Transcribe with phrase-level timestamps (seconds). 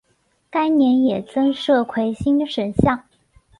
[0.49, 3.03] 该年也增设魁星神像。